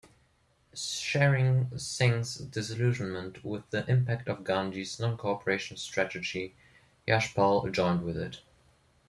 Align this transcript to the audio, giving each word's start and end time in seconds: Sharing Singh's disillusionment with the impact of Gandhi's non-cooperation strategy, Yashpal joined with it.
Sharing 0.73 1.77
Singh's 1.77 2.33
disillusionment 2.33 3.43
with 3.45 3.69
the 3.69 3.87
impact 3.87 4.29
of 4.29 4.43
Gandhi's 4.43 4.99
non-cooperation 4.99 5.77
strategy, 5.77 6.55
Yashpal 7.07 7.71
joined 7.71 8.01
with 8.01 8.17
it. 8.17 8.41